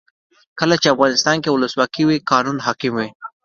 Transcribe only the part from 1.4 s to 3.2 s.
کې ولسواکي وي قانون حاکم وي.